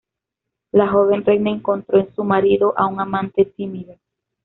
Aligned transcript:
La 0.71 0.87
joven 0.89 1.23
reina 1.23 1.51
encontró 1.51 1.99
en 1.99 2.11
su 2.15 2.23
marido 2.23 2.73
a 2.75 2.87
un 2.87 2.99
amante 2.99 3.45
tímido. 3.45 3.99